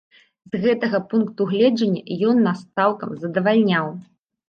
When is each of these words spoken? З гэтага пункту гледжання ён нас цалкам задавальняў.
З 0.55 0.61
гэтага 0.63 1.01
пункту 1.11 1.47
гледжання 1.53 2.03
ён 2.33 2.43
нас 2.51 2.67
цалкам 2.75 3.11
задавальняў. 3.25 3.97